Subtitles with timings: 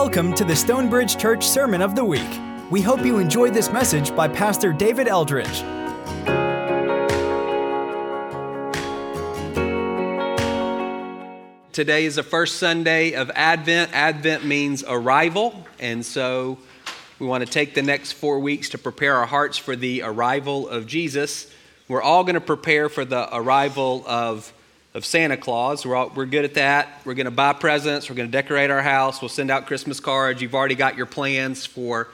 [0.00, 2.30] Welcome to the Stonebridge Church Sermon of the Week.
[2.70, 5.58] We hope you enjoy this message by Pastor David Eldridge.
[11.72, 13.92] Today is the first Sunday of Advent.
[13.92, 16.58] Advent means arrival, and so
[17.18, 20.68] we want to take the next four weeks to prepare our hearts for the arrival
[20.68, 21.52] of Jesus.
[21.88, 24.52] We're all going to prepare for the arrival of
[24.94, 25.84] of Santa Claus.
[25.84, 27.00] We're, all, we're good at that.
[27.04, 28.08] We're going to buy presents.
[28.08, 29.20] We're going to decorate our house.
[29.20, 30.40] We'll send out Christmas cards.
[30.40, 32.08] You've already got your plans for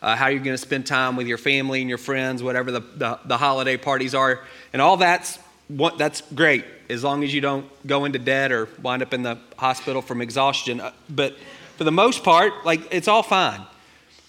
[0.00, 2.80] uh, how you're going to spend time with your family and your friends, whatever the,
[2.80, 4.40] the, the holiday parties are.
[4.72, 8.68] And all that's, what, that's great as long as you don't go into debt or
[8.82, 10.80] wind up in the hospital from exhaustion.
[10.80, 11.36] Uh, but
[11.76, 13.62] for the most part, like it's all fine.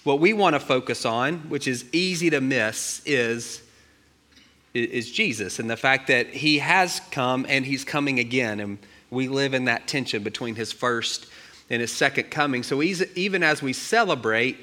[0.03, 3.61] What we want to focus on, which is easy to miss, is
[4.75, 8.59] is Jesus and the fact that he has come and he's coming again.
[8.59, 8.77] And
[9.09, 11.27] we live in that tension between his first
[11.69, 12.61] and his second coming.
[12.61, 14.57] So even as we celebrate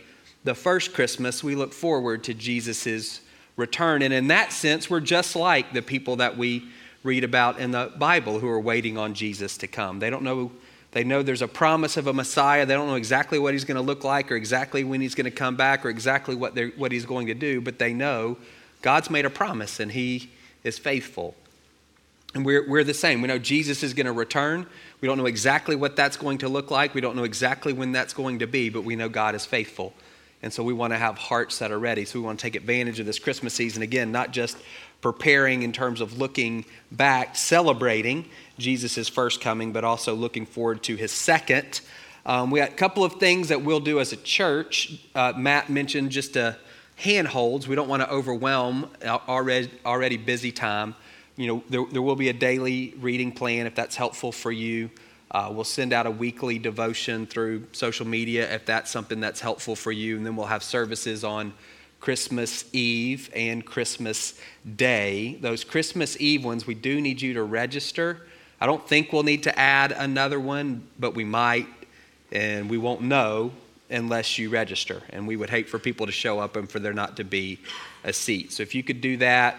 [0.44, 3.20] the first Christmas, we look forward to Jesus'
[3.56, 4.02] return.
[4.02, 6.68] And in that sense, we're just like the people that we
[7.02, 9.98] read about in the Bible who are waiting on Jesus to come.
[9.98, 10.52] They don't know.
[10.92, 12.66] They know there's a promise of a Messiah.
[12.66, 15.24] They don't know exactly what he's going to look like or exactly when he's going
[15.24, 18.36] to come back or exactly what, what he's going to do, but they know
[18.82, 20.30] God's made a promise and He
[20.64, 21.34] is faithful.
[22.34, 23.20] And we're, we're the same.
[23.20, 24.66] We know Jesus is going to return.
[25.00, 26.94] We don't know exactly what that's going to look like.
[26.94, 29.92] We don't know exactly when that's going to be, but we know God is faithful.
[30.42, 32.04] And so we want to have hearts that are ready.
[32.04, 34.56] So we want to take advantage of this Christmas season again, not just
[35.02, 38.24] preparing in terms of looking back, celebrating
[38.58, 41.80] Jesus' first coming, but also looking forward to his second.
[42.24, 45.00] Um, we got a couple of things that we'll do as a church.
[45.14, 46.56] Uh, Matt mentioned just a
[47.02, 47.66] handholds.
[47.66, 50.94] We don't want to overwhelm already, already busy time.
[51.36, 54.88] You know, there, there will be a daily reading plan if that's helpful for you.
[55.32, 59.74] Uh, we'll send out a weekly devotion through social media if that's something that's helpful
[59.74, 60.16] for you.
[60.16, 61.54] And then we'll have services on
[61.98, 64.38] Christmas Eve and Christmas
[64.76, 65.38] Day.
[65.40, 68.28] Those Christmas Eve ones, we do need you to register.
[68.60, 71.66] I don't think we'll need to add another one, but we might,
[72.30, 73.50] and we won't know
[73.92, 75.02] unless you register.
[75.10, 77.58] And we would hate for people to show up and for there not to be
[78.04, 78.52] a seat.
[78.52, 79.56] So if you could do that,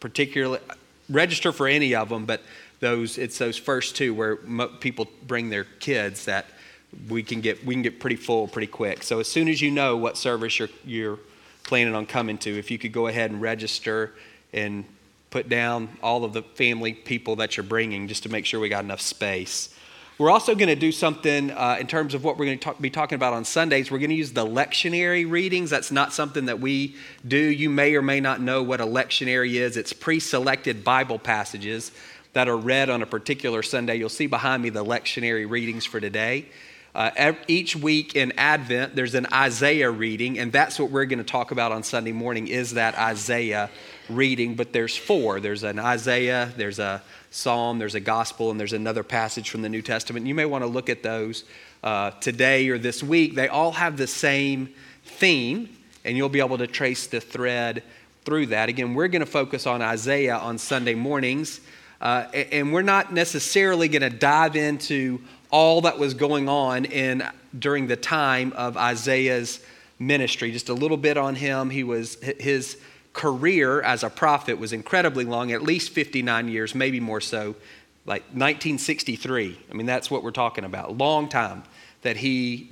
[0.00, 0.60] particularly
[1.08, 2.42] register for any of them, but
[2.80, 4.36] those it's those first two where
[4.80, 6.46] people bring their kids that
[7.08, 9.02] we can get we can get pretty full pretty quick.
[9.02, 11.18] So as soon as you know what service you're you're
[11.64, 14.14] planning on coming to, if you could go ahead and register
[14.52, 14.84] and
[15.30, 18.68] put down all of the family people that you're bringing just to make sure we
[18.68, 19.74] got enough space.
[20.18, 22.80] We're also going to do something uh, in terms of what we're going to talk,
[22.80, 23.88] be talking about on Sundays.
[23.88, 25.70] We're going to use the lectionary readings.
[25.70, 26.96] That's not something that we
[27.26, 27.38] do.
[27.38, 29.76] You may or may not know what a lectionary is.
[29.76, 31.92] It's pre selected Bible passages
[32.32, 33.94] that are read on a particular Sunday.
[33.94, 36.46] You'll see behind me the lectionary readings for today.
[36.96, 41.24] Uh, each week in Advent, there's an Isaiah reading, and that's what we're going to
[41.24, 43.70] talk about on Sunday morning is that Isaiah
[44.08, 44.56] reading.
[44.56, 45.38] But there's four.
[45.38, 49.68] There's an Isaiah, there's a psalm, there's a gospel, and there's another passage from the
[49.68, 50.26] New Testament.
[50.26, 51.44] You may want to look at those
[51.82, 53.34] uh, today or this week.
[53.34, 54.74] They all have the same
[55.04, 55.68] theme,
[56.04, 57.82] and you'll be able to trace the thread
[58.24, 58.68] through that.
[58.68, 61.60] Again, we're going to focus on Isaiah on Sunday mornings,
[62.00, 67.26] uh, and we're not necessarily going to dive into all that was going on in
[67.58, 69.60] during the time of Isaiah's
[69.98, 70.52] ministry.
[70.52, 71.70] Just a little bit on him.
[71.70, 72.76] He was his
[73.18, 77.56] career as a prophet was incredibly long, at least 59 years, maybe more so,
[78.06, 79.58] like 1963.
[79.68, 80.96] I mean, that's what we're talking about.
[80.96, 81.64] Long time
[82.02, 82.70] that he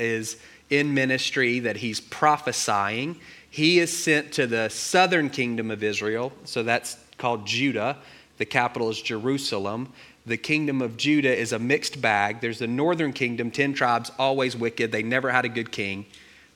[0.00, 0.36] is
[0.68, 3.20] in ministry, that he's prophesying.
[3.48, 7.96] He is sent to the southern kingdom of Israel, so that's called Judah.
[8.38, 9.92] The capital is Jerusalem.
[10.26, 12.40] The kingdom of Judah is a mixed bag.
[12.40, 14.90] There's the northern kingdom, 10 tribes, always wicked.
[14.90, 16.06] They never had a good king.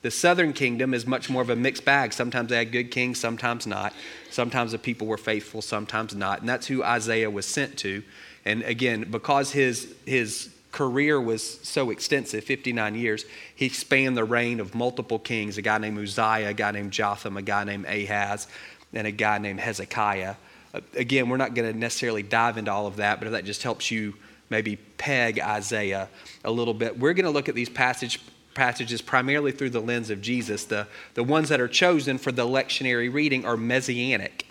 [0.01, 2.13] The southern kingdom is much more of a mixed bag.
[2.13, 3.93] Sometimes they had good kings, sometimes not.
[4.29, 6.39] Sometimes the people were faithful, sometimes not.
[6.39, 8.03] And that's who Isaiah was sent to.
[8.45, 13.25] And again, because his, his career was so extensive 59 years
[13.55, 17.37] he spanned the reign of multiple kings a guy named uzziah a guy named jotham
[17.37, 18.47] a guy named ahaz
[18.93, 20.35] and a guy named hezekiah
[20.75, 23.45] uh, again we're not going to necessarily dive into all of that but if that
[23.45, 24.13] just helps you
[24.51, 26.07] maybe peg isaiah
[26.45, 28.19] a little bit we're going to look at these passage
[28.59, 30.65] passages primarily through the lens of Jesus.
[30.65, 34.45] The, the ones that are chosen for the lectionary reading are messianic.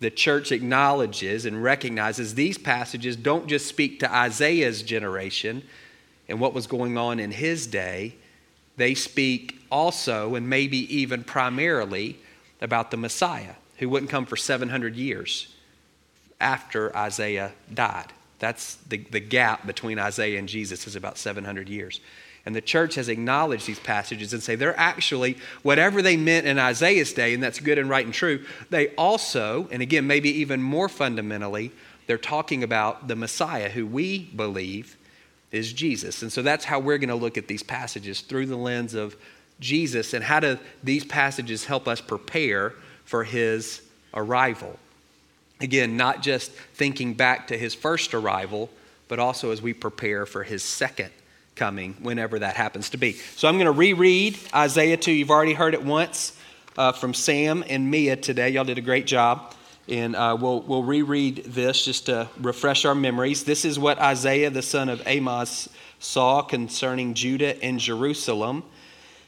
[0.00, 5.62] The church acknowledges and recognizes these passages don't just speak to Isaiah's generation
[6.28, 8.16] and what was going on in his day,
[8.76, 12.18] they speak also and maybe even primarily
[12.60, 15.54] about the Messiah who wouldn't come for 700 years
[16.40, 18.12] after Isaiah died.
[18.40, 22.00] That's the, the gap between Isaiah and Jesus is about 700 years.
[22.46, 26.58] And the church has acknowledged these passages and say they're actually, whatever they meant in
[26.58, 30.62] Isaiah's day, and that's good and right and true, they also, and again, maybe even
[30.62, 31.72] more fundamentally,
[32.06, 34.96] they're talking about the Messiah who we believe
[35.52, 36.22] is Jesus.
[36.22, 39.16] And so that's how we're going to look at these passages through the lens of
[39.60, 42.74] Jesus and how do these passages help us prepare
[43.04, 43.80] for his
[44.12, 44.78] arrival.
[45.60, 48.68] Again, not just thinking back to his first arrival,
[49.08, 51.10] but also as we prepare for his second
[51.54, 53.12] coming, whenever that happens to be.
[53.12, 55.12] So I'm going to reread Isaiah 2.
[55.12, 56.36] You've already heard it once
[56.76, 58.50] uh, from Sam and Mia today.
[58.50, 59.54] Y'all did a great job.
[59.86, 63.44] And uh, we'll, we'll reread this just to refresh our memories.
[63.44, 65.68] This is what Isaiah, the son of Amos,
[65.98, 68.64] saw concerning Judah and Jerusalem.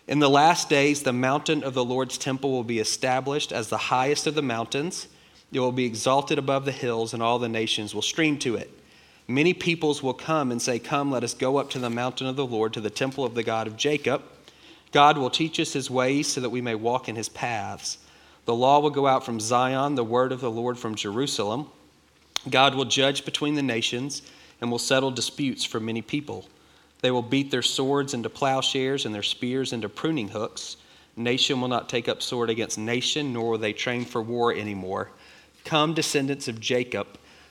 [0.08, 3.76] In the last days, the mountain of the Lord's temple will be established as the
[3.76, 5.08] highest of the mountains.
[5.52, 8.70] It will be exalted above the hills, and all the nations will stream to it.
[9.28, 12.36] Many peoples will come and say, Come, let us go up to the mountain of
[12.36, 14.22] the Lord, to the temple of the God of Jacob.
[14.92, 17.98] God will teach us his ways so that we may walk in his paths.
[18.44, 21.66] The law will go out from Zion, the word of the Lord from Jerusalem.
[22.48, 24.22] God will judge between the nations
[24.60, 26.46] and will settle disputes for many people.
[27.00, 30.76] They will beat their swords into plowshares and their spears into pruning hooks.
[31.16, 35.10] Nation will not take up sword against nation, nor will they train for war anymore.
[35.64, 37.06] Come, descendants of Jacob,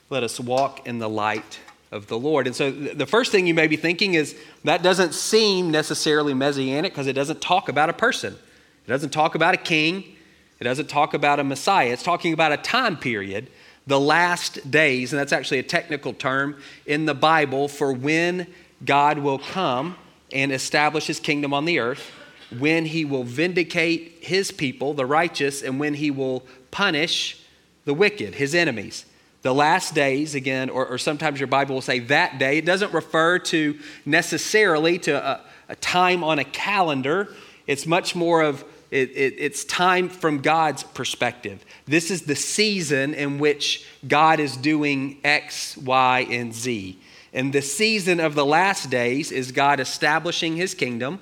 [0.10, 1.60] let us walk in the light
[1.92, 2.48] of the Lord.
[2.48, 6.92] And so the first thing you may be thinking is that doesn't seem necessarily messianic
[6.92, 8.34] because it doesn't talk about a person.
[8.34, 10.16] It doesn't talk about a king.
[10.60, 11.92] It doesn't talk about a Messiah.
[11.92, 13.50] It's talking about a time period,
[13.88, 18.48] the last days, and that's actually a technical term in the Bible for when
[18.84, 19.98] God will come
[20.32, 22.12] and establish his kingdom on the earth,
[22.58, 27.42] when he will vindicate his people, the righteous, and when he will punish
[27.86, 29.06] the wicked, his enemies
[29.46, 32.58] the last days again or, or, sometimes your bible will say that day.
[32.58, 37.30] It doesn't refer to necessarily to a, a time on a calendar.
[37.68, 41.64] It's much more of it, it, it's time from god's perspective.
[41.86, 46.98] This is the season in which god is doing x y and z.
[47.32, 51.20] And the season of the last days is god establishing his kingdom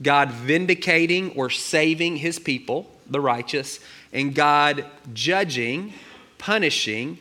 [0.00, 3.80] god vindicating or saving his people the righteous
[4.12, 5.92] and god judging
[6.38, 7.18] punishing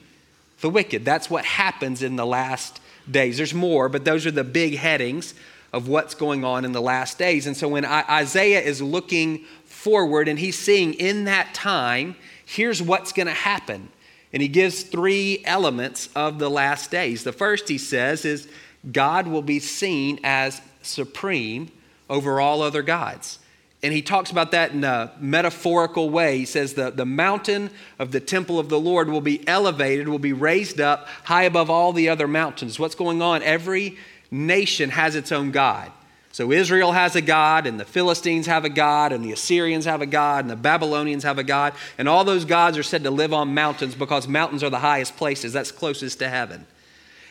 [0.62, 1.06] the wicked.
[1.06, 3.38] That's what happens in the last days.
[3.38, 5.34] There's more, but those are the big headings
[5.74, 7.46] of what's going on in the last days.
[7.46, 12.16] And so when Isaiah is looking forward and he's seeing in that time,
[12.46, 13.90] here's what's going to happen.
[14.34, 17.24] And he gives three elements of the last days.
[17.24, 18.48] The first, he says, is
[18.92, 21.72] God will be seen as supreme
[22.10, 23.40] over all other gods.
[23.84, 26.40] And he talks about that in a metaphorical way.
[26.40, 27.70] He says the, the mountain
[28.00, 31.70] of the temple of the Lord will be elevated, will be raised up high above
[31.70, 32.80] all the other mountains.
[32.80, 33.44] What's going on?
[33.44, 33.98] Every
[34.32, 35.92] nation has its own God.
[36.32, 40.02] So Israel has a God, and the Philistines have a God, and the Assyrians have
[40.02, 41.74] a God, and the Babylonians have a God.
[41.98, 45.18] And all those gods are said to live on mountains because mountains are the highest
[45.18, 45.54] places.
[45.54, 46.68] That's closest to heaven.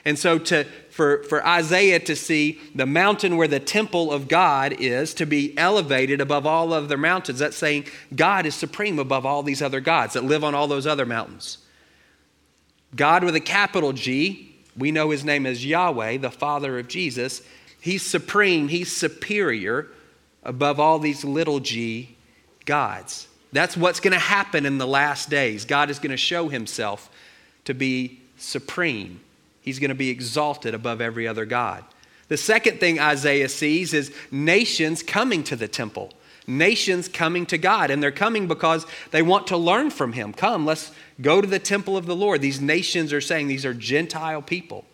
[0.04, 0.66] And so to,
[0.96, 5.56] for, for Isaiah to see the mountain where the temple of God is to be
[5.58, 10.14] elevated above all other mountains, that's saying God is supreme above all these other gods
[10.14, 11.58] that live on all those other mountains.
[12.94, 17.42] God with a capital G, we know his name is Yahweh, the Father of Jesus.
[17.78, 19.88] He's supreme, he's superior
[20.44, 22.16] above all these little g
[22.64, 23.28] gods.
[23.52, 25.66] That's what's going to happen in the last days.
[25.66, 27.10] God is going to show himself
[27.66, 29.20] to be supreme.
[29.66, 31.84] He's going to be exalted above every other God.
[32.28, 36.12] The second thing Isaiah sees is nations coming to the temple,
[36.46, 37.90] nations coming to God.
[37.90, 40.32] And they're coming because they want to learn from Him.
[40.32, 42.40] Come, let's go to the temple of the Lord.
[42.40, 44.84] These nations are saying these are Gentile people.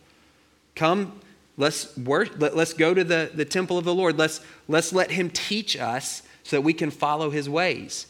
[0.75, 1.21] Come,
[1.59, 4.19] let's let, us go to the, the temple of the Lord.
[4.19, 8.07] Let's, let's let Him teach us so that we can follow His ways.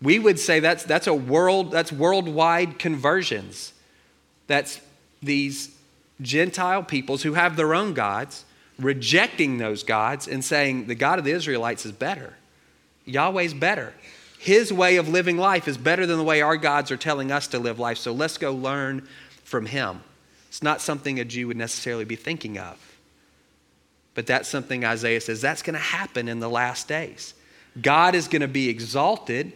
[0.00, 3.74] We would say that's, that's a world, that's worldwide conversions.
[4.46, 4.80] That's
[5.22, 5.74] these
[6.20, 8.44] Gentile peoples who have their own gods,
[8.78, 12.34] rejecting those gods and saying, the God of the Israelites is better.
[13.04, 13.94] Yahweh's better.
[14.38, 17.48] His way of living life is better than the way our gods are telling us
[17.48, 19.08] to live life, so let's go learn
[19.42, 20.00] from him.
[20.48, 22.78] It's not something a Jew would necessarily be thinking of.
[24.14, 27.34] But that's something Isaiah says that's going to happen in the last days.
[27.80, 29.52] God is going to be exalted,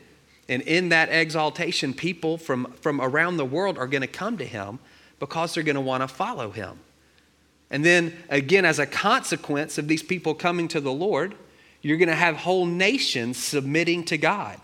[0.48, 4.44] and in that exaltation, people from, from around the world are going to come to
[4.44, 4.78] him
[5.22, 6.76] because they're going to want to follow him.
[7.70, 11.36] And then, again, as a consequence of these people coming to the Lord,
[11.80, 14.58] you're going to have whole nations submitting to God.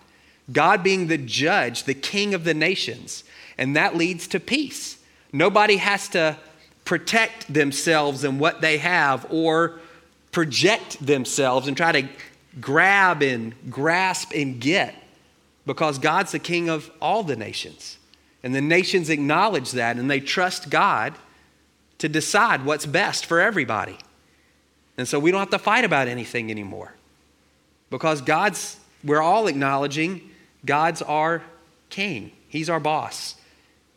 [0.51, 3.23] God being the judge, the king of the nations.
[3.57, 4.99] And that leads to peace.
[5.33, 6.37] Nobody has to
[6.85, 9.79] protect themselves and what they have or
[10.33, 12.09] project themselves and try to
[12.61, 14.93] grab and grasp and get
[15.67, 17.98] because God's the king of all the nations.
[18.43, 21.15] And the nations acknowledge that and they trust God
[21.99, 23.99] to decide what's best for everybody.
[24.97, 26.95] And so we don't have to fight about anything anymore
[27.91, 30.31] because God's, we're all acknowledging
[30.65, 31.43] God's our
[31.91, 33.37] king, He's our boss,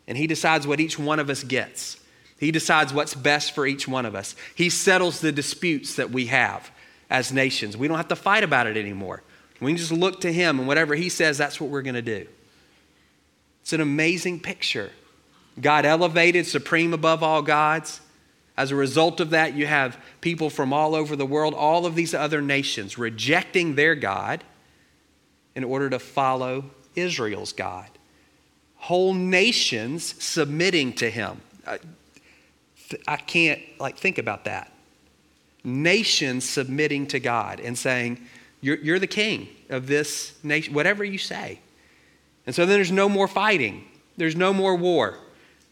[0.08, 1.98] and He decides what each one of us gets.
[2.40, 4.36] He decides what's best for each one of us.
[4.56, 6.72] He settles the disputes that we have
[7.10, 7.78] as nations.
[7.78, 9.22] We don't have to fight about it anymore.
[9.60, 12.02] We can just look to Him, and whatever He says, that's what we're going to
[12.02, 12.28] do.
[13.62, 14.92] It's an amazing picture.
[15.60, 18.02] God elevated supreme above all gods.
[18.58, 21.96] As a result of that, you have people from all over the world, all of
[21.96, 24.44] these other nations, rejecting their God
[25.56, 26.66] in order to follow
[26.96, 27.88] Israel's God.
[28.76, 31.42] Whole nations submitting to him.
[31.68, 31.80] I,
[33.08, 34.72] I can't like think about that.
[35.64, 38.20] Nations submitting to God and saying,
[38.62, 41.60] you're, you're the king of this nation, whatever you say.
[42.46, 43.86] And so then there's no more fighting.
[44.18, 45.18] There's no more war.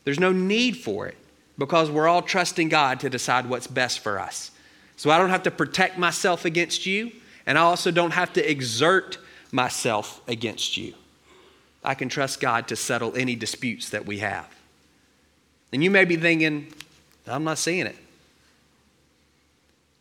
[0.03, 1.17] There's no need for it
[1.57, 4.51] because we're all trusting God to decide what's best for us.
[4.95, 7.11] So I don't have to protect myself against you,
[7.45, 9.17] and I also don't have to exert
[9.51, 10.93] myself against you.
[11.83, 14.47] I can trust God to settle any disputes that we have.
[15.71, 16.73] And you may be thinking,
[17.27, 17.95] I'm not seeing it.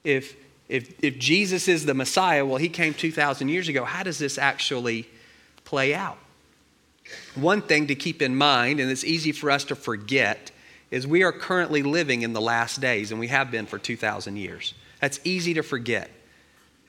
[0.02, 0.37] If,
[0.68, 4.38] if, if Jesus is the Messiah, well, he came 2,000 years ago, how does this
[4.38, 5.06] actually
[5.64, 6.18] play out?
[7.34, 10.50] One thing to keep in mind, and it's easy for us to forget,
[10.90, 14.36] is we are currently living in the last days, and we have been for 2,000
[14.36, 14.74] years.
[15.00, 16.10] That's easy to forget.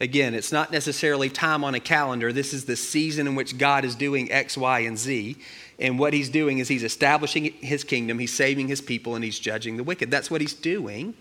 [0.02, 2.32] Again, it's not necessarily time on a calendar.
[2.32, 5.36] This is the season in which God is doing X, Y, and Z.
[5.78, 9.38] And what he's doing is he's establishing his kingdom, he's saving his people, and he's
[9.38, 10.10] judging the wicked.
[10.10, 11.16] That's what he's doing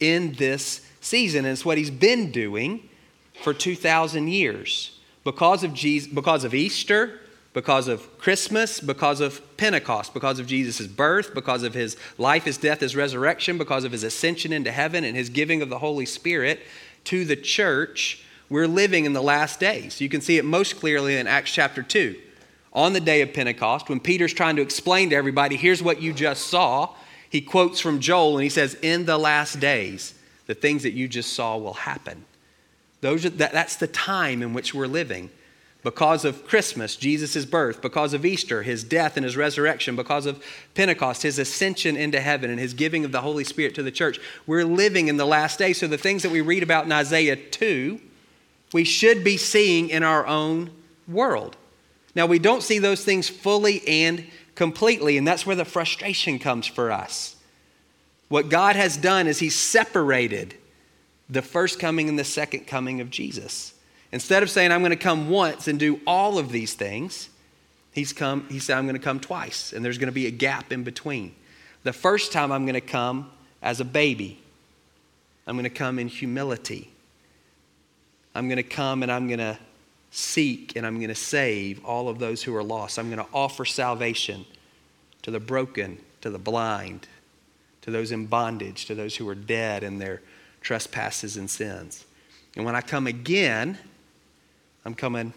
[0.00, 1.44] in this season.
[1.44, 2.88] And it's what he's been doing
[3.42, 4.98] for 2,000 years.
[5.22, 7.20] Because of, Jesus, because of Easter,
[7.54, 12.58] because of Christmas, because of Pentecost, because of Jesus' birth, because of his life, his
[12.58, 16.04] death, his resurrection, because of his ascension into heaven and his giving of the Holy
[16.04, 16.60] Spirit
[17.04, 20.00] to the church, we're living in the last days.
[20.00, 22.16] You can see it most clearly in Acts chapter 2.
[22.72, 26.12] On the day of Pentecost, when Peter's trying to explain to everybody, here's what you
[26.12, 26.92] just saw,
[27.30, 30.14] he quotes from Joel and he says, In the last days,
[30.46, 32.24] the things that you just saw will happen.
[33.00, 35.30] Those are, that, that's the time in which we're living
[35.84, 40.42] because of Christmas, Jesus' birth, because of Easter, his death and his resurrection, because of
[40.74, 44.18] Pentecost, his ascension into heaven, and his giving of the Holy Spirit to the church.
[44.46, 45.78] We're living in the last days.
[45.78, 48.00] So the things that we read about in Isaiah 2,
[48.72, 50.70] we should be seeing in our own
[51.06, 51.54] world.
[52.14, 54.24] Now, we don't see those things fully and
[54.54, 57.36] completely, and that's where the frustration comes for us.
[58.28, 60.54] What God has done is He's separated
[61.28, 63.73] the first coming and the second coming of Jesus.
[64.14, 67.30] Instead of saying, I'm going to come once and do all of these things,
[67.90, 70.30] he's come, he said, I'm going to come twice, and there's going to be a
[70.30, 71.34] gap in between.
[71.82, 74.40] The first time I'm going to come as a baby,
[75.48, 76.92] I'm going to come in humility.
[78.36, 79.58] I'm going to come and I'm going to
[80.12, 83.00] seek and I'm going to save all of those who are lost.
[83.00, 84.46] I'm going to offer salvation
[85.22, 87.08] to the broken, to the blind,
[87.82, 90.22] to those in bondage, to those who are dead in their
[90.60, 92.04] trespasses and sins.
[92.54, 93.76] And when I come again,
[94.84, 95.32] I'm coming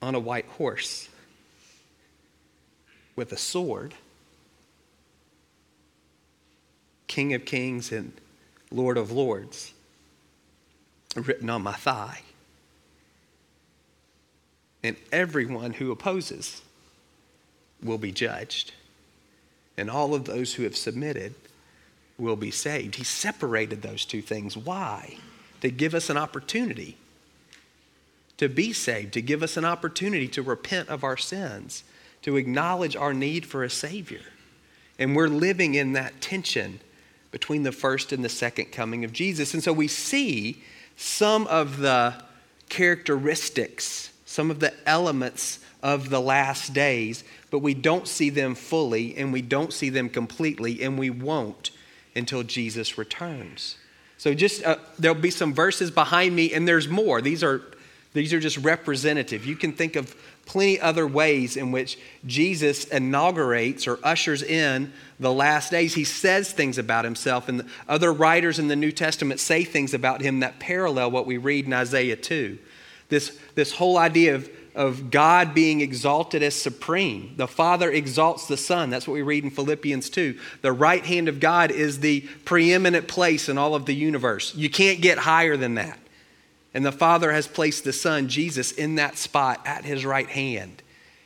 [0.00, 1.08] on a white horse
[3.16, 3.94] with a sword,
[7.08, 8.12] King of Kings and
[8.70, 9.72] Lord of Lords,
[11.16, 12.20] written on my thigh.
[14.84, 16.62] And everyone who opposes
[17.82, 18.72] will be judged.
[19.76, 21.34] And all of those who have submitted
[22.18, 22.96] will be saved.
[22.96, 24.56] He separated those two things.
[24.56, 25.18] Why?
[25.60, 26.96] To give us an opportunity
[28.38, 31.84] to be saved, to give us an opportunity to repent of our sins,
[32.22, 34.22] to acknowledge our need for a Savior.
[34.98, 36.80] And we're living in that tension
[37.30, 39.54] between the first and the second coming of Jesus.
[39.54, 40.62] And so we see
[40.96, 42.14] some of the
[42.68, 49.16] characteristics, some of the elements of the last days, but we don't see them fully
[49.16, 51.70] and we don't see them completely, and we won't
[52.14, 53.76] until Jesus returns.
[54.16, 57.20] So just uh, there'll be some verses behind me, and there's more.
[57.20, 57.62] These are
[58.14, 59.44] these are just representative.
[59.44, 65.32] You can think of plenty other ways in which Jesus inaugurates or ushers in the
[65.32, 65.94] last days.
[65.94, 70.22] He says things about himself, and other writers in the New Testament say things about
[70.22, 72.58] him that parallel what we read in Isaiah 2.
[73.10, 77.34] This, this whole idea of, of God being exalted as supreme.
[77.36, 78.90] The Father exalts the Son.
[78.90, 80.38] That's what we read in Philippians 2.
[80.62, 84.54] The right hand of God is the preeminent place in all of the universe.
[84.54, 85.98] You can't get higher than that.
[86.72, 90.80] And the Father has placed the Son, Jesus, in that spot at his right hand.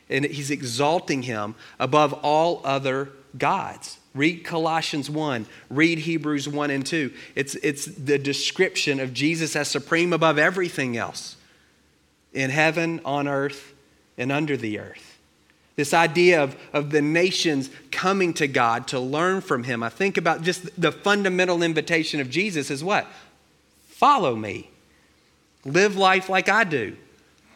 [0.09, 3.99] And he's exalting him above all other gods.
[4.15, 7.13] Read Colossians 1, read Hebrews 1 and 2.
[7.35, 11.37] It's, it's the description of Jesus as supreme above everything else
[12.33, 13.73] in heaven, on earth,
[14.17, 15.19] and under the earth.
[15.75, 19.81] This idea of, of the nations coming to God to learn from Him.
[19.81, 23.07] I think about just the fundamental invitation of Jesus is what?
[23.87, 24.69] Follow me.
[25.65, 26.95] Live life like I do.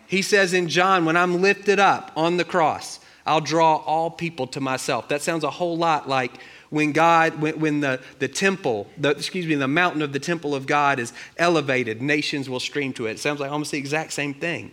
[0.07, 4.48] He says in John, when I'm lifted up on the cross, I'll draw all people
[4.48, 5.10] to myself.
[5.10, 9.46] That sounds a whole lot like when God, when, when the, the temple, the, excuse
[9.46, 13.12] me, the mountain of the temple of God is elevated, nations will stream to it.
[13.12, 14.72] It sounds like almost the exact same thing.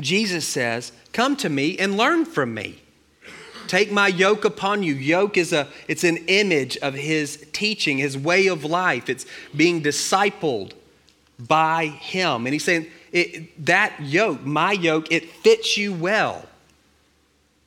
[0.00, 2.82] Jesus says, Come to me and learn from me.
[3.66, 4.94] Take my yoke upon you.
[4.94, 9.08] Yoke is a it's an image of his teaching, his way of life.
[9.08, 10.72] It's being discipled
[11.38, 12.46] by him.
[12.46, 12.86] And he's saying
[13.58, 16.44] that yoke, my yoke, it fits you well.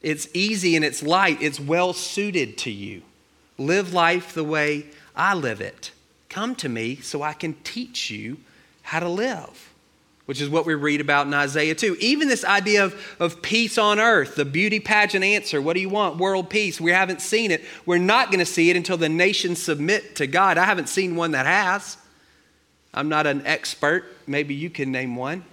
[0.02, 1.42] It's easy and it's light.
[1.42, 3.02] It's well suited to you.
[3.58, 5.92] Live life the way I live it.
[6.30, 8.38] Come to me so I can teach you
[8.84, 9.74] how to live,
[10.26, 11.98] which is what we read about in Isaiah 2.
[12.00, 15.90] Even this idea of, of peace on earth, the beauty pageant answer what do you
[15.90, 16.18] want?
[16.18, 16.80] World peace.
[16.80, 17.64] We haven't seen it.
[17.86, 20.58] We're not going to see it until the nations submit to God.
[20.58, 21.98] I haven't seen one that has.
[22.94, 24.06] I'm not an expert.
[24.26, 25.44] Maybe you can name one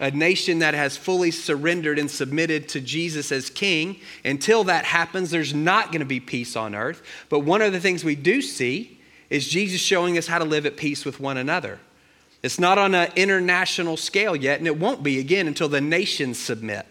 [0.00, 4.00] a nation that has fully surrendered and submitted to Jesus as king.
[4.24, 7.02] Until that happens, there's not going to be peace on earth.
[7.28, 10.66] But one of the things we do see is Jesus showing us how to live
[10.66, 11.80] at peace with one another.
[12.42, 16.38] It's not on an international scale yet, and it won't be again until the nations
[16.38, 16.86] submit.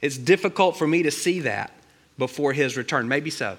[0.00, 1.72] It's difficult for me to see that
[2.16, 3.08] before his return.
[3.08, 3.58] Maybe so.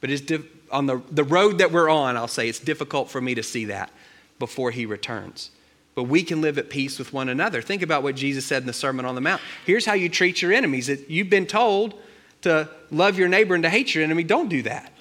[0.00, 0.32] But it's
[0.70, 3.66] on the, the road that we're on, I'll say it's difficult for me to see
[3.66, 3.90] that
[4.38, 5.50] before he returns
[5.98, 7.60] but we can live at peace with one another.
[7.60, 9.42] Think about what Jesus said in the Sermon on the Mount.
[9.66, 10.88] Here's how you treat your enemies.
[11.08, 12.00] You've been told
[12.42, 14.22] to love your neighbor and to hate your enemy.
[14.22, 14.92] Don't do that.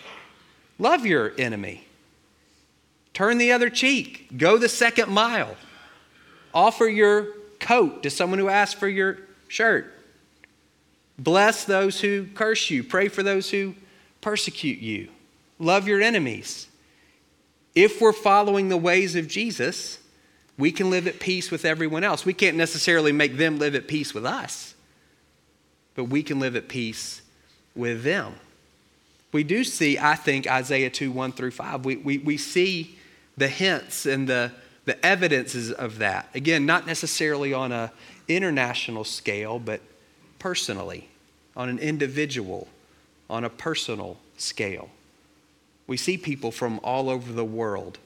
[0.80, 1.86] Love your enemy.
[3.14, 4.36] Turn the other cheek.
[4.36, 5.56] Go the second mile.
[6.52, 7.28] Offer your
[7.60, 9.94] coat to someone who asks for your shirt.
[11.20, 12.84] Bless those who curse you.
[12.84, 13.76] Pray for those who
[14.20, 15.10] persecute you.
[15.60, 16.68] Love your enemies.
[17.76, 20.00] If we're following the ways of Jesus,
[20.58, 22.26] we can live at peace with everyone else.
[22.26, 24.74] We can't necessarily make them live at peace with us,
[25.96, 27.22] but we can live at peace
[27.76, 28.36] with them.
[29.32, 31.86] We do see, I think, Isaiah 2 1 through 5.
[31.86, 32.98] We, we, we see
[33.36, 34.52] the hints and the,
[34.86, 36.30] the evidences of that.
[36.34, 37.92] Again, not necessarily on an
[38.28, 39.82] international scale, but
[40.40, 41.10] personally,
[41.56, 42.68] on an individual,
[43.30, 44.90] on a personal scale.
[45.86, 48.00] We see people from all over the world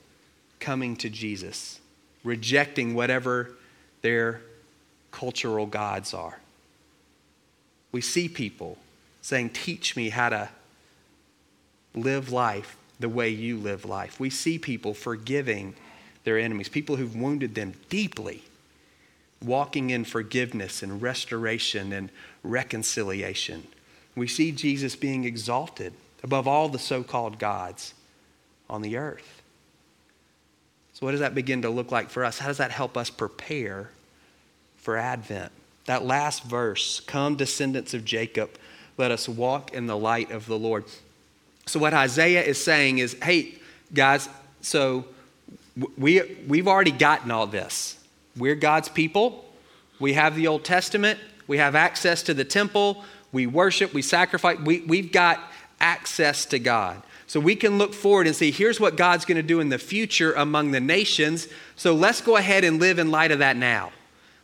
[0.60, 1.81] coming to Jesus
[2.24, 3.52] rejecting whatever
[4.02, 4.42] their
[5.12, 6.40] cultural gods are.
[7.92, 8.78] We see people
[9.22, 10.50] saying, Teach me how to
[11.94, 14.20] live life the way you live life.
[14.20, 15.76] We see people forgiving
[16.24, 18.44] their enemies, people who've wounded them deeply,
[19.44, 22.10] walking in forgiveness and restoration and
[22.44, 23.68] reconciliation.
[24.16, 27.94] We see Jesus being exalted above all the so called gods
[28.70, 29.41] on the earth.
[31.02, 32.38] So, what does that begin to look like for us?
[32.38, 33.90] How does that help us prepare
[34.78, 35.52] for Advent?
[35.86, 38.52] That last verse, come descendants of Jacob,
[39.00, 40.86] let us walk in the light of the Lord.
[41.66, 43.56] So, what Isaiah is saying is, hey,
[43.92, 44.30] guys,
[44.62, 45.06] so
[45.98, 47.98] we, we've already gotten all this.
[48.38, 49.46] We're God's people.
[50.00, 51.20] We have the Old Testament.
[51.48, 53.04] We have access to the temple.
[53.32, 53.92] We worship.
[53.92, 54.60] We sacrifice.
[54.60, 55.40] We, we've got
[55.80, 57.02] access to God.
[57.32, 59.78] So we can look forward and see here's what God's going to do in the
[59.78, 61.48] future among the nations.
[61.78, 63.94] So let's go ahead and live in light of that now.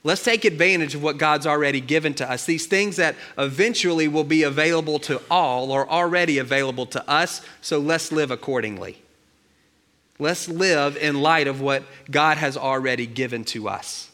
[0.05, 2.45] Let's take advantage of what God's already given to us.
[2.45, 7.77] These things that eventually will be available to all are already available to us, so
[7.77, 9.03] let's live accordingly.
[10.17, 14.09] Let's live in light of what God has already given to us.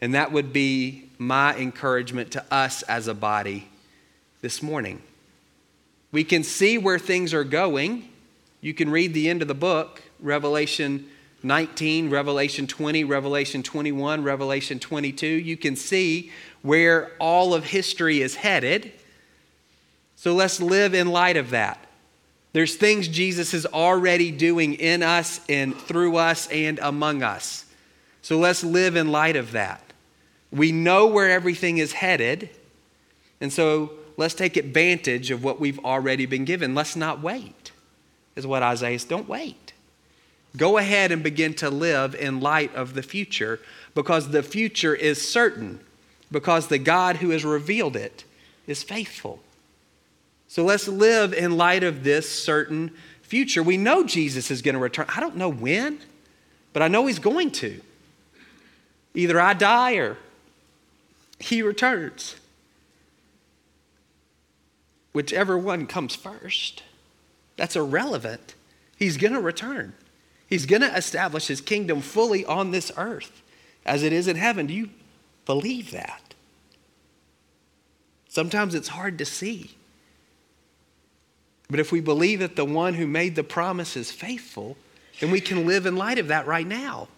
[0.00, 3.68] And that would be my encouragement to us as a body
[4.40, 5.02] this morning.
[6.10, 8.08] We can see where things are going.
[8.60, 11.06] You can read the end of the book, Revelation
[11.42, 15.26] 19, Revelation 20, Revelation 21, Revelation 22.
[15.26, 18.92] You can see where all of history is headed.
[20.16, 21.84] So let's live in light of that.
[22.52, 27.66] There's things Jesus is already doing in us and through us and among us.
[28.22, 29.82] So let's live in light of that.
[30.50, 32.50] We know where everything is headed.
[33.40, 36.74] And so let's take advantage of what we've already been given.
[36.74, 37.72] Let's not wait,
[38.36, 39.08] is what Isaiah says.
[39.08, 39.72] Don't wait.
[40.56, 43.60] Go ahead and begin to live in light of the future
[43.94, 45.80] because the future is certain,
[46.30, 48.24] because the God who has revealed it
[48.66, 49.40] is faithful.
[50.48, 52.90] So let's live in light of this certain
[53.22, 53.62] future.
[53.62, 55.06] We know Jesus is going to return.
[55.14, 56.00] I don't know when,
[56.72, 57.80] but I know he's going to.
[59.14, 60.16] Either I die or
[61.38, 62.34] he returns.
[65.18, 66.84] Whichever one comes first,
[67.56, 68.54] that's irrelevant.
[68.96, 69.94] He's going to return.
[70.46, 73.42] He's going to establish his kingdom fully on this earth
[73.84, 74.68] as it is in heaven.
[74.68, 74.90] Do you
[75.44, 76.34] believe that?
[78.28, 79.72] Sometimes it's hard to see.
[81.68, 84.76] But if we believe that the one who made the promise is faithful,
[85.18, 87.08] then we can live in light of that right now.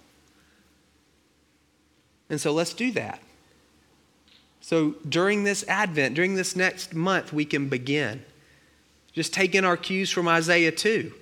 [2.31, 3.21] And so let's do that.
[4.61, 8.23] So during this Advent, during this next month, we can begin.
[9.13, 11.13] Just taking our cues from Isaiah 2.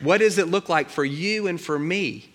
[0.00, 2.30] What does it look like for you and for me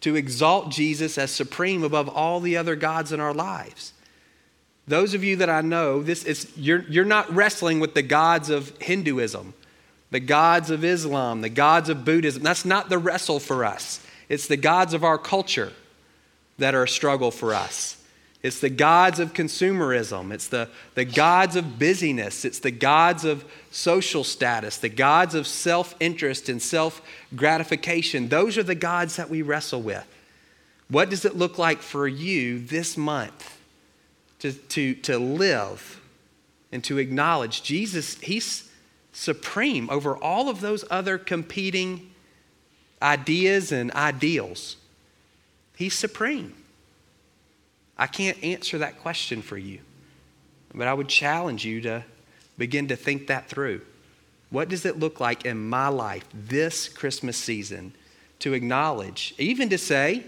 [0.00, 3.92] to exalt Jesus as supreme above all the other gods in our lives?
[4.88, 8.50] Those of you that I know, this is you're, you're not wrestling with the gods
[8.50, 9.54] of Hinduism,
[10.10, 12.42] the gods of Islam, the gods of Buddhism.
[12.42, 14.04] That's not the wrestle for us.
[14.28, 15.72] It's the gods of our culture
[16.58, 18.02] that are a struggle for us.
[18.46, 20.32] It's the gods of consumerism.
[20.32, 22.44] It's the, the gods of busyness.
[22.44, 27.02] It's the gods of social status, the gods of self interest and self
[27.34, 28.28] gratification.
[28.28, 30.06] Those are the gods that we wrestle with.
[30.88, 33.58] What does it look like for you this month
[34.38, 36.00] to, to, to live
[36.70, 38.14] and to acknowledge Jesus?
[38.18, 38.70] He's
[39.12, 42.12] supreme over all of those other competing
[43.02, 44.76] ideas and ideals.
[45.74, 46.54] He's supreme.
[47.98, 49.80] I can't answer that question for you,
[50.74, 52.04] but I would challenge you to
[52.58, 53.80] begin to think that through.
[54.50, 57.92] What does it look like in my life this Christmas season
[58.40, 60.24] to acknowledge, even to say,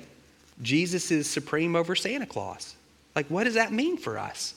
[0.61, 2.75] Jesus is supreme over Santa Claus?
[3.15, 4.55] Like, what does that mean for us?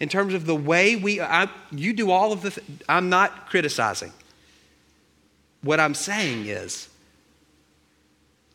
[0.00, 3.48] In terms of the way we, I, you do all of the, th- I'm not
[3.48, 4.12] criticizing.
[5.62, 6.88] What I'm saying is,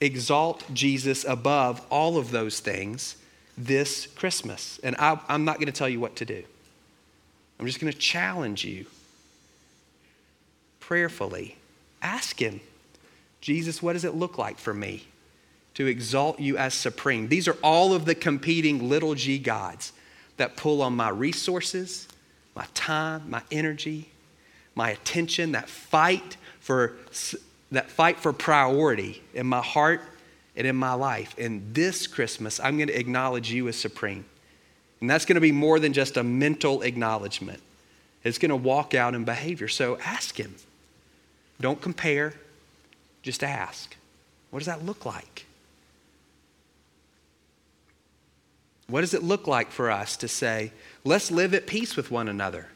[0.01, 3.15] exalt Jesus above all of those things
[3.59, 4.79] this Christmas.
[4.83, 6.43] And I, am not going to tell you what to do.
[7.59, 8.85] I'm just going to challenge you
[10.79, 11.57] prayerfully.
[12.01, 12.61] Ask Him,
[13.41, 15.05] Jesus, what does it look like for me
[15.73, 17.27] to exalt you as supreme?
[17.27, 19.91] These are all of the competing little g gods
[20.37, 22.07] that pull on my resources,
[22.55, 24.09] my time, my energy,
[24.73, 26.93] my attention, that fight for
[27.71, 30.01] that fight for priority in my heart
[30.59, 31.33] and in my life.
[31.39, 34.25] And this Christmas, I'm going to acknowledge you as supreme.
[34.99, 37.61] And that's going to be more than just a mental acknowledgement,
[38.25, 39.69] it's going to walk out in behavior.
[39.69, 40.53] So ask Him.
[41.61, 42.33] Don't compare,
[43.23, 43.95] just ask.
[44.51, 45.45] What does that look like?
[48.87, 50.73] What does it look like for us to say,
[51.05, 52.67] let's live at peace with one another?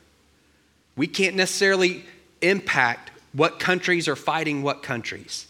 [0.96, 2.06] We can't necessarily
[2.41, 5.48] impact what countries are fighting what countries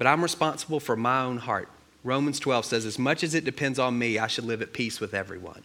[0.00, 1.68] but I'm responsible for my own heart.
[2.04, 4.98] Romans 12 says, As much as it depends on me, I should live at peace
[4.98, 5.62] with everyone.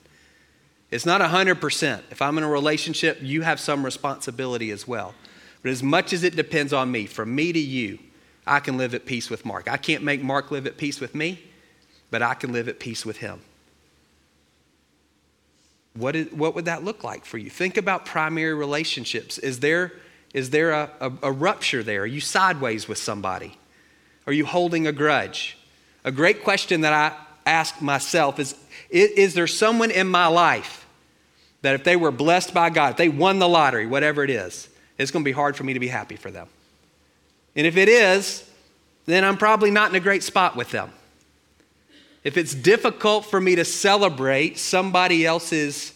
[0.92, 2.02] It's not 100%.
[2.12, 5.16] If I'm in a relationship, you have some responsibility as well.
[5.64, 7.98] But as much as it depends on me, from me to you,
[8.46, 9.72] I can live at peace with Mark.
[9.72, 11.42] I can't make Mark live at peace with me,
[12.12, 13.40] but I can live at peace with him.
[15.94, 17.50] What, is, what would that look like for you?
[17.50, 19.38] Think about primary relationships.
[19.38, 19.94] Is there,
[20.34, 22.02] is there a, a, a rupture there?
[22.02, 23.58] Are you sideways with somebody?
[24.28, 25.58] Are you holding a grudge?
[26.04, 28.56] A great question that I ask myself is
[28.90, 30.86] Is there someone in my life
[31.62, 34.70] that if they were blessed by God, if they won the lottery, whatever it is,
[34.98, 36.48] it's going to be hard for me to be happy for them?
[37.56, 38.48] And if it is,
[39.06, 40.92] then I'm probably not in a great spot with them.
[42.24, 45.94] If it's difficult for me to celebrate somebody else's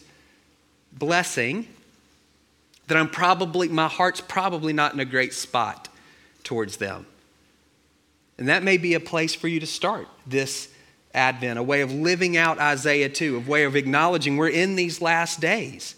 [0.92, 1.66] blessing,
[2.86, 5.88] then I'm probably, my heart's probably not in a great spot
[6.44, 7.06] towards them.
[8.40, 10.68] And that may be a place for you to start this
[11.12, 15.02] Advent, a way of living out Isaiah 2, a way of acknowledging we're in these
[15.02, 15.94] last days.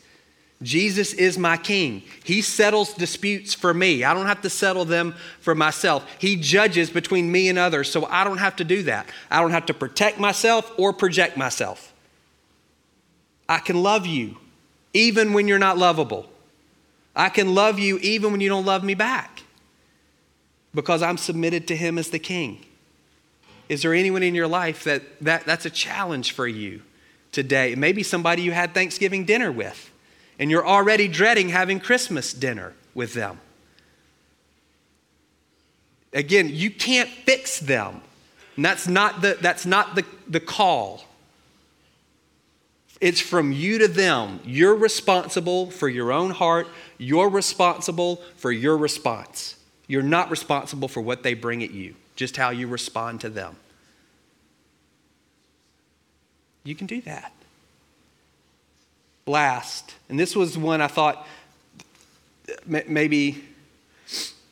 [0.60, 2.02] Jesus is my king.
[2.24, 4.04] He settles disputes for me.
[4.04, 6.04] I don't have to settle them for myself.
[6.18, 9.06] He judges between me and others, so I don't have to do that.
[9.30, 11.92] I don't have to protect myself or project myself.
[13.48, 14.38] I can love you
[14.94, 16.28] even when you're not lovable.
[17.14, 19.31] I can love you even when you don't love me back
[20.74, 22.64] because I'm submitted to him as the king.
[23.68, 26.82] Is there anyone in your life that, that that's a challenge for you?
[27.32, 27.74] today.
[27.74, 29.90] Maybe somebody you had Thanksgiving dinner with,
[30.38, 33.40] and you're already dreading having Christmas dinner with them.
[36.12, 38.02] Again, you can't fix them.
[38.56, 41.04] And that's not the, that's not the, the call.
[43.00, 44.40] It's from you to them.
[44.44, 46.68] You're responsible for your own heart.
[46.98, 49.56] You're responsible for your response.
[49.86, 53.56] You're not responsible for what they bring at you, just how you respond to them.
[56.64, 57.32] You can do that.
[59.26, 61.26] Last, and this was one I thought
[62.66, 63.44] maybe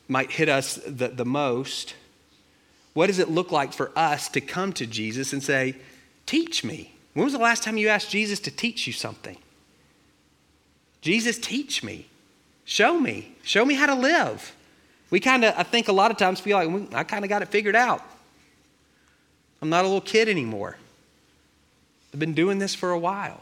[0.07, 1.95] might hit us the, the most.
[2.93, 5.75] What does it look like for us to come to Jesus and say,
[6.25, 6.93] Teach me?
[7.13, 9.37] When was the last time you asked Jesus to teach you something?
[11.01, 12.07] Jesus, teach me.
[12.63, 13.35] Show me.
[13.43, 14.53] Show me how to live.
[15.11, 17.43] We kind of, I think a lot of times feel like I kind of got
[17.43, 18.03] it figured out.
[19.61, 20.77] I'm not a little kid anymore.
[22.13, 23.41] I've been doing this for a while.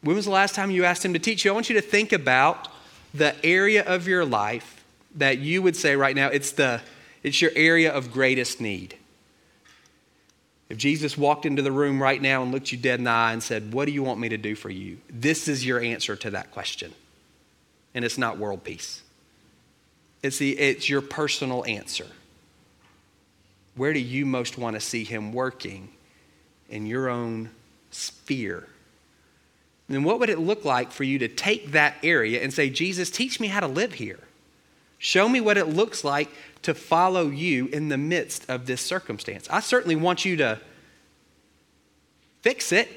[0.00, 1.50] When was the last time you asked him to teach you?
[1.50, 2.68] I want you to think about
[3.12, 4.84] the area of your life
[5.16, 6.80] that you would say right now it's the
[7.22, 8.94] it's your area of greatest need.
[10.68, 13.32] If Jesus walked into the room right now and looked you dead in the eye
[13.32, 14.98] and said, What do you want me to do for you?
[15.08, 16.92] This is your answer to that question.
[17.94, 19.02] And it's not world peace,
[20.26, 22.06] it's, your personal answer.
[23.74, 25.88] Where do you most want to see him working
[26.68, 27.50] in your own
[27.90, 28.68] sphere?
[29.88, 33.08] then what would it look like for you to take that area and say, Jesus,
[33.08, 34.18] teach me how to live here?
[34.98, 36.28] Show me what it looks like
[36.62, 39.46] to follow you in the midst of this circumstance.
[39.48, 40.60] I certainly want you to
[42.40, 42.88] fix it.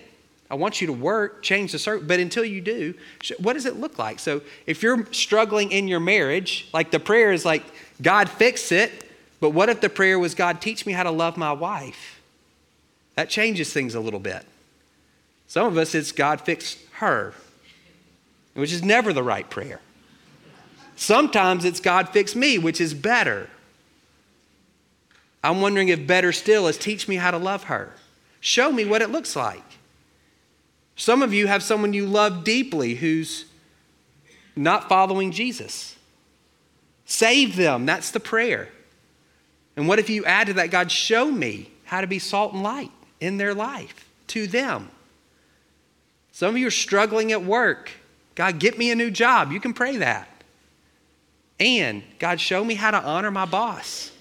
[0.49, 2.95] I want you to work, change the circle, but until you do,
[3.39, 4.17] what does it look like?
[4.17, 7.63] So if you're struggling in your marriage, like the prayer is like,
[8.01, 8.91] God fix it,
[9.39, 12.19] but what if the prayer was, God teach me how to love my wife?
[13.15, 14.43] That changes things a little bit.
[15.47, 17.33] Some of us, it's God fix her,
[18.53, 19.81] which is never the right prayer.
[20.95, 23.49] Sometimes it's God fix me, which is better.
[25.43, 27.93] I'm wondering if better still is teach me how to love her.
[28.41, 29.63] Show me what it looks like.
[30.99, 33.45] Some of you have someone you love deeply who's
[34.53, 35.95] not following Jesus.
[37.05, 37.85] Save them.
[37.85, 38.67] That's the prayer.
[39.77, 42.63] And what if you add to that, God, show me how to be salt and
[42.63, 44.89] light in their life to them?
[46.33, 47.91] Some of you are struggling at work.
[48.35, 49.53] God, get me a new job.
[49.53, 50.27] You can pray that.
[51.61, 54.11] And God, show me how to honor my boss.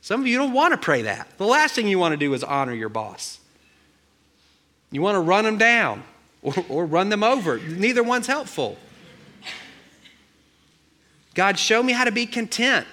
[0.00, 1.28] Some of you don't want to pray that.
[1.36, 3.38] The last thing you want to do is honor your boss.
[4.90, 6.04] You want to run them down
[6.42, 7.58] or, or run them over.
[7.58, 8.76] Neither one's helpful.
[11.34, 12.86] God, show me how to be content.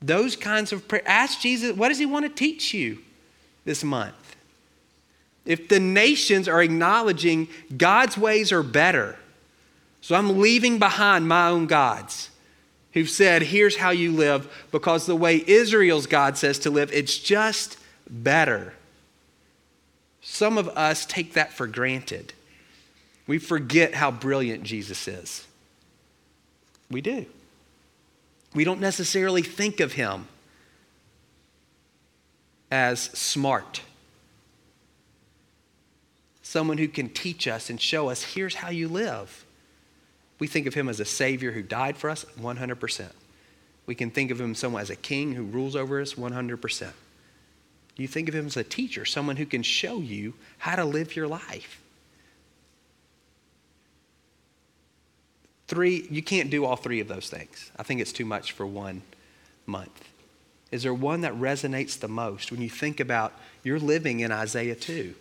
[0.00, 1.02] Those kinds of prayer.
[1.06, 2.98] Ask Jesus, what does he want to teach you
[3.64, 4.14] this month?
[5.44, 9.16] If the nations are acknowledging God's ways are better,
[10.00, 12.30] so I'm leaving behind my own gods
[12.92, 17.18] who've said, here's how you live, because the way Israel's God says to live, it's
[17.18, 17.78] just
[18.08, 18.74] better.
[20.30, 22.34] Some of us take that for granted.
[23.26, 25.46] We forget how brilliant Jesus is.
[26.90, 27.24] We do.
[28.54, 30.28] We don't necessarily think of him
[32.70, 33.80] as smart.
[36.42, 39.46] Someone who can teach us and show us here's how you live.
[40.38, 43.08] We think of him as a Savior who died for us 100%.
[43.86, 46.92] We can think of him as a king who rules over us 100%.
[47.98, 51.16] You think of him as a teacher, someone who can show you how to live
[51.16, 51.82] your life.
[55.66, 57.70] Three, you can't do all three of those things.
[57.76, 59.02] I think it's too much for one
[59.66, 60.08] month.
[60.70, 63.32] Is there one that resonates the most when you think about
[63.64, 65.14] you're living in Isaiah 2?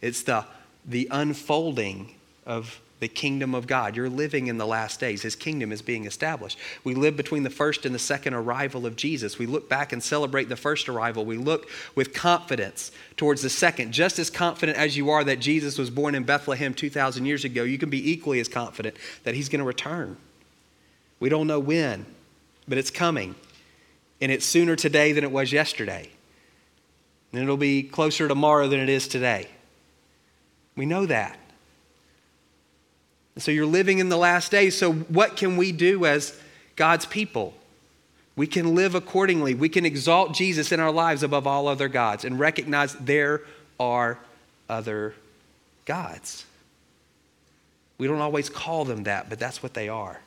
[0.00, 0.44] It's the,
[0.84, 3.96] the unfolding of the kingdom of God.
[3.96, 5.20] You're living in the last days.
[5.20, 6.58] His kingdom is being established.
[6.84, 9.38] We live between the first and the second arrival of Jesus.
[9.38, 11.26] We look back and celebrate the first arrival.
[11.26, 13.92] We look with confidence towards the second.
[13.92, 17.62] Just as confident as you are that Jesus was born in Bethlehem 2,000 years ago,
[17.62, 20.16] you can be equally as confident that he's going to return.
[21.20, 22.06] We don't know when,
[22.66, 23.34] but it's coming.
[24.22, 26.08] And it's sooner today than it was yesterday.
[27.34, 29.48] And it'll be closer tomorrow than it is today.
[30.74, 31.38] We know that.
[33.38, 34.76] So you're living in the last days.
[34.76, 36.38] So, what can we do as
[36.76, 37.54] God's people?
[38.36, 39.54] We can live accordingly.
[39.54, 43.42] We can exalt Jesus in our lives above all other gods and recognize there
[43.78, 44.18] are
[44.68, 45.14] other
[45.84, 46.44] gods.
[47.98, 50.20] We don't always call them that, but that's what they are.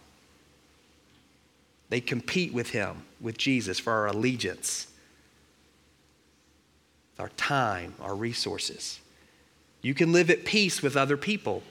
[1.89, 4.87] They compete with Him, with Jesus, for our allegiance.
[7.19, 8.99] our time, our resources.
[9.81, 11.63] You can live at peace with other people.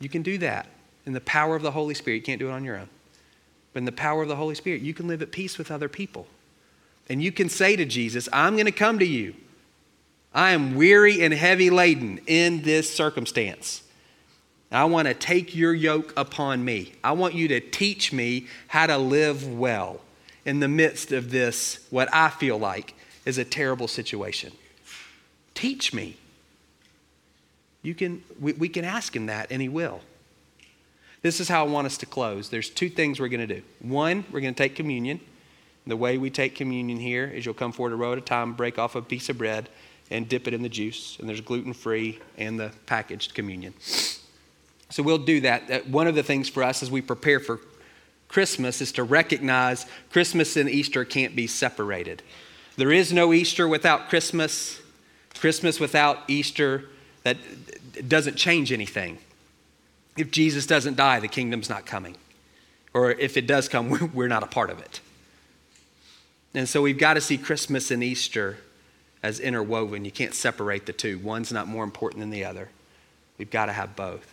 [0.00, 0.66] You can do that
[1.06, 2.16] in the power of the Holy Spirit.
[2.16, 2.88] You can't do it on your own.
[3.72, 5.88] But in the power of the Holy Spirit, you can live at peace with other
[5.88, 6.26] people.
[7.08, 9.34] And you can say to Jesus, I'm going to come to you.
[10.32, 13.82] I am weary and heavy laden in this circumstance.
[14.72, 16.92] I want to take your yoke upon me.
[17.02, 20.00] I want you to teach me how to live well
[20.44, 22.94] in the midst of this, what I feel like
[23.26, 24.52] is a terrible situation.
[25.54, 26.16] Teach me.
[27.82, 30.00] You can, we, we can ask him that, and he will.
[31.22, 32.48] This is how I want us to close.
[32.48, 33.62] There's two things we're going to do.
[33.80, 35.20] One, we're going to take communion.
[35.86, 38.54] The way we take communion here is you'll come forward a row at a time,
[38.54, 39.68] break off a piece of bread,
[40.10, 41.16] and dip it in the juice.
[41.18, 43.74] And there's gluten free and the packaged communion.
[44.90, 45.70] So we'll do that.
[45.70, 47.60] Uh, one of the things for us as we prepare for
[48.28, 52.22] Christmas is to recognize Christmas and Easter can't be separated.
[52.76, 54.80] There is no Easter without Christmas,
[55.34, 56.84] Christmas without Easter.
[57.22, 57.36] That
[58.08, 59.18] doesn't change anything.
[60.16, 62.16] If Jesus doesn't die, the kingdom's not coming.
[62.92, 65.00] Or if it does come, we're not a part of it.
[66.54, 68.58] And so we've got to see Christmas and Easter
[69.22, 70.04] as interwoven.
[70.04, 71.18] You can't separate the two.
[71.18, 72.68] One's not more important than the other.
[73.38, 74.26] We've got to have both.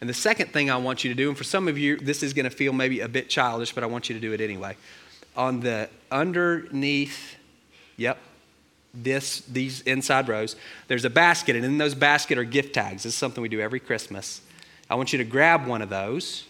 [0.00, 2.22] And the second thing I want you to do, and for some of you, this
[2.22, 4.40] is going to feel maybe a bit childish, but I want you to do it
[4.40, 4.76] anyway.
[5.36, 7.36] On the underneath,
[7.96, 8.18] yep,
[8.94, 10.56] this these inside rows,
[10.88, 13.04] there's a basket, and in those basket are gift tags.
[13.04, 14.40] This is something we do every Christmas.
[14.90, 16.44] I want you to grab one of those,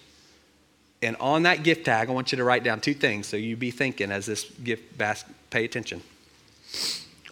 [1.02, 3.26] and on that gift tag, I want you to write down two things.
[3.26, 6.02] So you be thinking as this gift basket, pay attention.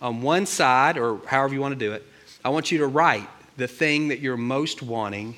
[0.01, 2.05] On one side, or however you want to do it,
[2.45, 5.37] I want you to write the thing that you're most wanting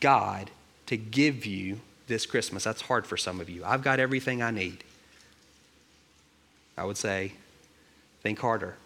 [0.00, 0.50] God
[0.86, 2.64] to give you this Christmas.
[2.64, 3.64] That's hard for some of you.
[3.64, 4.84] I've got everything I need.
[6.76, 7.32] I would say,
[8.22, 8.76] think harder.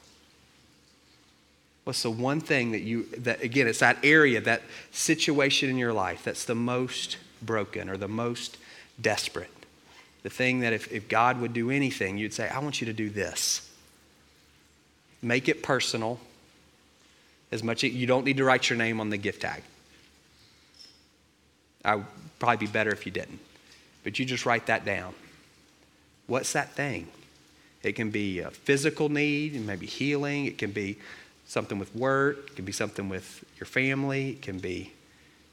[1.89, 4.61] What's the one thing that you, that again, it's that area, that
[4.93, 8.59] situation in your life that's the most broken or the most
[9.01, 9.49] desperate?
[10.23, 12.93] The thing that if, if God would do anything, you'd say, I want you to
[12.93, 13.71] do this.
[15.23, 16.21] Make it personal.
[17.51, 19.63] As much as you don't need to write your name on the gift tag.
[21.87, 22.07] I would
[22.39, 23.41] probably be better if you didn't.
[24.05, 25.15] But you just write that down.
[26.27, 27.09] What's that thing?
[27.83, 30.45] It can be a physical need, and maybe healing.
[30.45, 30.99] It can be
[31.49, 32.51] something with work.
[32.51, 34.31] It can be something with your family.
[34.31, 34.93] It can be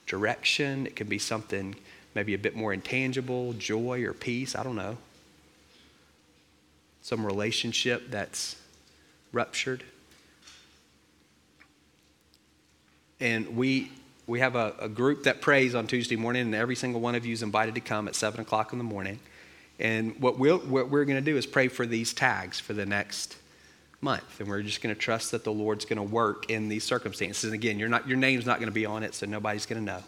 [0.06, 0.86] direction.
[0.86, 1.76] It can be something
[2.14, 4.56] maybe a bit more intangible, joy or peace.
[4.56, 4.98] I don't know.
[7.02, 8.58] Some relationship that's
[9.32, 9.84] ruptured.
[13.20, 13.92] And we
[14.28, 17.28] we have a, a, group that prays on Tuesday morning, and every single one of
[17.28, 19.20] you is invited to come at 7 o'clock in the morning.
[19.80, 22.74] And what, we we what we're going to do is pray for these tags for
[22.74, 23.38] the next
[24.06, 24.40] month.
[24.40, 27.44] And we're just going to trust that the Lord's going to work in these circumstances.
[27.44, 29.86] And again, not, your name's not going to be on it, so nobody's going to
[29.86, 30.04] know.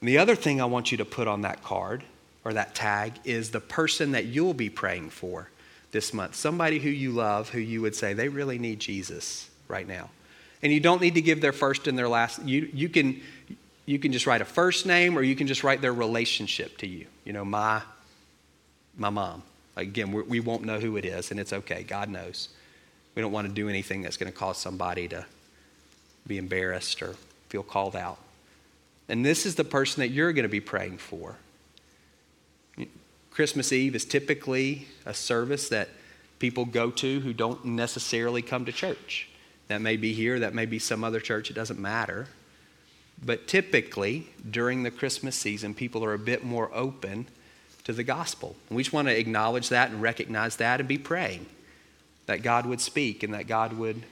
[0.00, 2.04] And the other thing I want you to put on that card
[2.44, 5.50] or that tag is the person that you'll be praying for
[5.90, 6.36] this month.
[6.36, 10.08] Somebody who you love, who you would say, they really need Jesus right now.
[10.62, 12.42] And you don't need to give their first and their last.
[12.44, 13.20] You, you, can,
[13.86, 16.86] you can just write a first name or you can just write their relationship to
[16.86, 17.06] you.
[17.24, 17.82] You know, my,
[18.96, 19.42] my mom.
[19.76, 21.84] Again, we, we won't know who it is, and it's okay.
[21.84, 22.48] God knows.
[23.18, 25.26] We don't want to do anything that's going to cause somebody to
[26.28, 27.16] be embarrassed or
[27.48, 28.16] feel called out.
[29.08, 31.34] And this is the person that you're going to be praying for.
[33.32, 35.88] Christmas Eve is typically a service that
[36.38, 39.28] people go to who don't necessarily come to church.
[39.66, 42.28] That may be here, that may be some other church, it doesn't matter.
[43.20, 47.26] But typically, during the Christmas season, people are a bit more open
[47.82, 48.54] to the gospel.
[48.68, 51.46] And we just want to acknowledge that and recognize that and be praying
[52.28, 54.02] that God would speak and that God would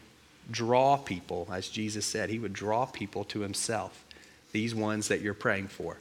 [0.51, 4.05] draw people, as Jesus said, He would draw people to Himself,
[4.53, 5.99] these ones that you're praying for.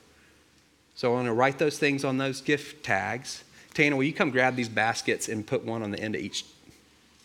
[0.96, 3.44] So I want to write those things on those gift tags.
[3.74, 6.46] Tana, will you come grab these baskets and put one on the end of each?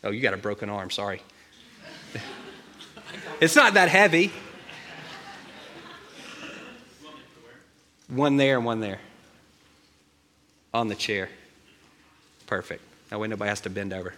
[0.03, 1.23] Oh, you got a broken arm, sorry.
[3.41, 4.31] It's not that heavy.
[8.09, 9.01] One there and one there.
[10.75, 11.31] On the chair.
[12.47, 12.83] Perfect.
[13.09, 14.13] That way nobody has to bend over.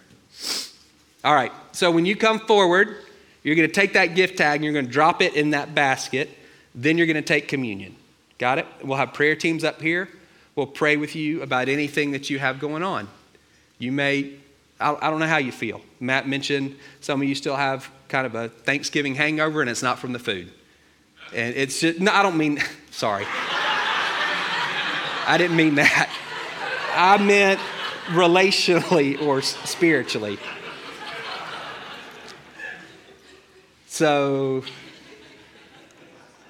[1.23, 2.97] All right, so when you come forward,
[3.43, 5.73] you're going to take that gift tag and you're going to drop it in that
[5.73, 6.29] basket.
[6.75, 7.95] Then you're going to take communion.
[8.37, 8.65] Got it?
[8.83, 10.09] We'll have prayer teams up here.
[10.55, 13.07] We'll pray with you about anything that you have going on.
[13.79, 14.33] You may
[14.83, 15.81] I, don't know how you feel.
[15.99, 19.99] Matt mentioned some of you still have kind of a Thanksgiving hangover, and it's not
[19.99, 20.51] from the food.
[21.33, 22.59] And it's just, no, I don't mean,
[22.91, 23.25] sorry.
[25.25, 26.09] I didn't mean that.
[26.95, 27.59] I meant
[28.07, 30.37] relationally or spiritually.
[33.93, 34.63] So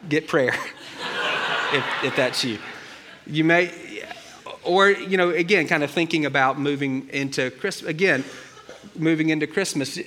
[0.07, 0.53] get prayer
[1.73, 2.57] if, if that's you.
[3.27, 3.69] You may,
[4.63, 8.23] or, you know, again, kind of thinking about moving into Christmas, again,
[8.95, 9.99] moving into Christmas,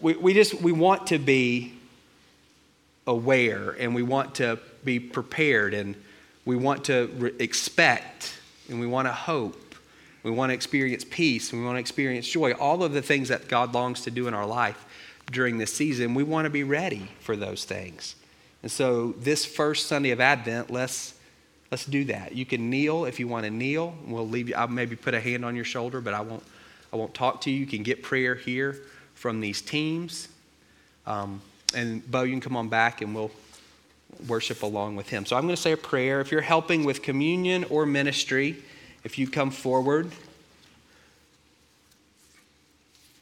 [0.00, 1.74] we, we just, we want to be
[3.06, 5.94] aware and we want to be prepared and
[6.46, 8.34] we want to re- expect
[8.70, 9.74] and we want to hope.
[10.22, 11.52] We want to experience peace.
[11.52, 12.52] We want to experience joy.
[12.52, 14.86] All of the things that God longs to do in our life
[15.32, 18.14] during this season, we want to be ready for those things.
[18.62, 21.14] And so, this first Sunday of Advent, let's
[21.70, 22.36] let's do that.
[22.36, 23.94] You can kneel if you want to kneel.
[24.06, 24.54] We'll leave you.
[24.54, 26.44] I'll maybe put a hand on your shoulder, but I won't.
[26.92, 27.58] I won't talk to you.
[27.58, 28.76] You can get prayer here
[29.14, 30.28] from these teams.
[31.06, 31.40] Um,
[31.74, 33.30] and Bo, you can come on back and we'll
[34.28, 35.24] worship along with him.
[35.24, 36.20] So I'm going to say a prayer.
[36.20, 38.56] If you're helping with communion or ministry,
[39.04, 40.12] if you come forward,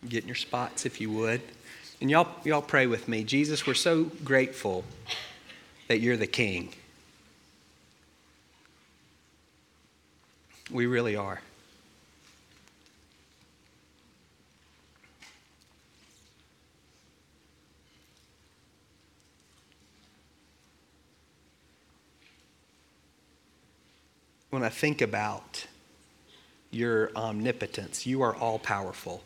[0.09, 1.41] get in your spots if you would.
[2.01, 3.25] And y'all, y'all pray with me.
[3.25, 4.85] Jesus, we're so grateful
[5.89, 6.73] that you're the King.
[10.71, 11.41] We really are.
[24.51, 25.67] when I think about
[26.71, 29.23] your omnipotence, you are all powerful.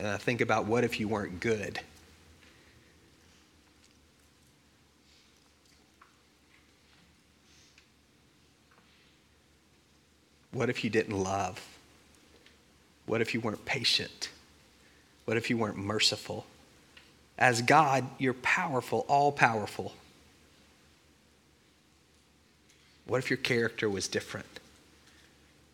[0.00, 1.78] And I think about what if you weren't good?
[10.52, 11.60] What if you didn't love?
[13.04, 14.30] What if you weren't patient?
[15.26, 16.46] What if you weren't merciful?
[17.36, 19.92] As God, you're powerful, all powerful.
[23.06, 24.60] What if your character was different?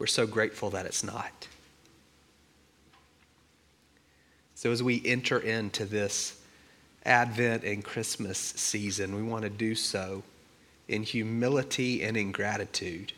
[0.00, 1.46] We're so grateful that it's not.
[4.56, 6.40] So, as we enter into this
[7.04, 10.22] Advent and Christmas season, we want to do so
[10.88, 13.12] in humility and in gratitude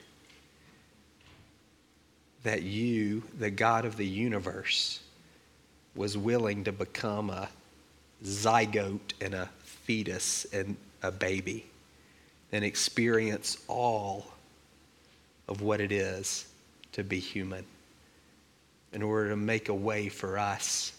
[2.42, 4.98] that you, the God of the universe,
[5.94, 7.48] was willing to become a
[8.24, 11.66] zygote and a fetus and a baby
[12.50, 14.26] and experience all
[15.46, 16.48] of what it is
[16.90, 17.64] to be human
[18.92, 20.97] in order to make a way for us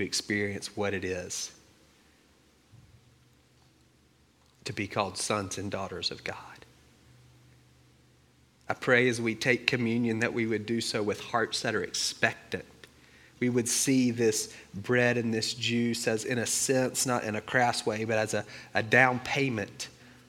[0.00, 1.52] experience what it is
[4.64, 6.36] to be called sons and daughters of God.
[8.68, 11.82] I pray as we take communion that we would do so with hearts that are
[11.82, 12.64] expectant
[13.40, 17.40] we would see this bread and this juice as, in a sense, not in a
[17.40, 18.44] crass way, but as a,
[18.74, 19.88] a down payment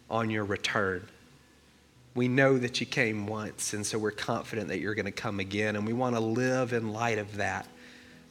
[0.09, 1.05] on your return.
[2.15, 5.41] We know that you came once, and so we're confident that you're going to come
[5.41, 7.67] again, and we want to live in light of that.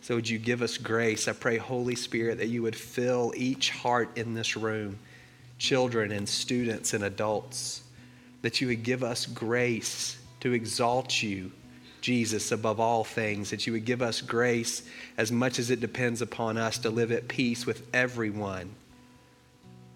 [0.02, 1.28] So, would you give us grace?
[1.28, 4.98] I pray, Holy Spirit, that you would fill each heart in this room,
[5.58, 7.82] children and students and adults,
[8.42, 11.52] that you would give us grace to exalt you,
[12.00, 14.82] Jesus, above all things, that you would give us grace
[15.18, 18.70] as much as it depends upon us to live at peace with everyone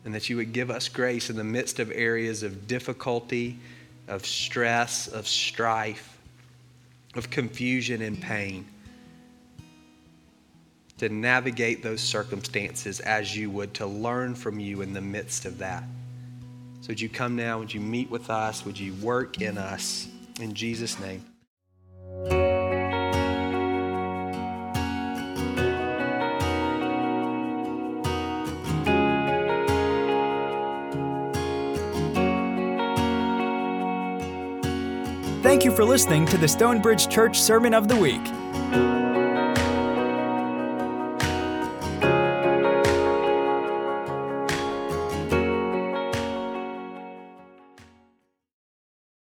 [0.05, 3.59] and that you would give us grace in the midst of areas of difficulty,
[4.07, 6.19] of stress, of strife,
[7.15, 8.67] of confusion and pain,
[11.05, 15.59] to navigate those circumstances as you would, to learn from you in the midst of
[15.59, 15.85] that.
[16.81, 17.59] So, would you come now?
[17.59, 18.65] Would you meet with us?
[18.65, 20.09] Would you work in us?
[20.41, 21.23] In Jesus' name.
[35.43, 38.23] Thank you for listening to the Stonebridge Church Sermon of the Week.